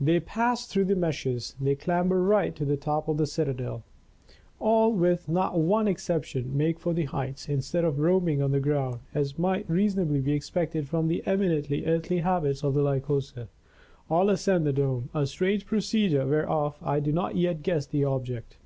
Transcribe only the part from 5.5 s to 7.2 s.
one exception, make for the